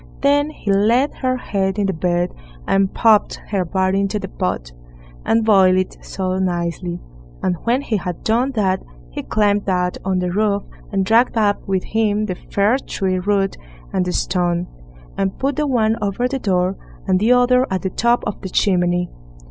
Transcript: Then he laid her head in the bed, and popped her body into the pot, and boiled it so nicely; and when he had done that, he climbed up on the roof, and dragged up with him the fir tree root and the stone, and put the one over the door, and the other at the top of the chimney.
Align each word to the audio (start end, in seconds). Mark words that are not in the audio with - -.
Then 0.21 0.49
he 0.49 0.71
laid 0.73 1.13
her 1.17 1.37
head 1.37 1.77
in 1.77 1.85
the 1.85 1.93
bed, 1.93 2.33
and 2.67 2.91
popped 2.91 3.35
her 3.49 3.63
body 3.63 3.99
into 3.99 4.17
the 4.17 4.27
pot, 4.29 4.71
and 5.27 5.45
boiled 5.45 5.75
it 5.77 5.99
so 6.01 6.39
nicely; 6.39 6.99
and 7.43 7.55
when 7.65 7.83
he 7.83 7.97
had 7.97 8.23
done 8.23 8.49
that, 8.53 8.81
he 9.11 9.21
climbed 9.21 9.69
up 9.69 9.97
on 10.03 10.17
the 10.17 10.31
roof, 10.31 10.63
and 10.91 11.05
dragged 11.05 11.37
up 11.37 11.61
with 11.67 11.83
him 11.83 12.25
the 12.25 12.33
fir 12.33 12.77
tree 12.79 13.19
root 13.19 13.57
and 13.93 14.03
the 14.05 14.11
stone, 14.11 14.65
and 15.19 15.37
put 15.37 15.55
the 15.55 15.67
one 15.67 15.95
over 16.01 16.27
the 16.27 16.39
door, 16.39 16.75
and 17.05 17.19
the 17.19 17.31
other 17.31 17.67
at 17.69 17.83
the 17.83 17.91
top 17.91 18.23
of 18.25 18.41
the 18.41 18.49
chimney. 18.49 19.07